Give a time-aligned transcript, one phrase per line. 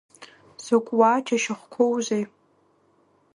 [0.63, 2.23] Закә уаа џьашьахәқәоузеи!